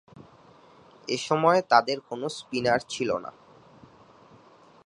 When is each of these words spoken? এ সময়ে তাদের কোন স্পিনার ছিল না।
এ 1.07 1.17
সময়ে 1.17 1.61
তাদের 1.69 1.97
কোন 2.01 2.21
স্পিনার 2.27 2.79
ছিল 2.89 3.09
না। 3.17 3.31